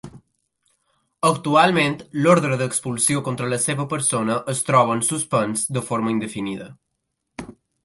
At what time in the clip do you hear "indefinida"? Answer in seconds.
6.17-6.75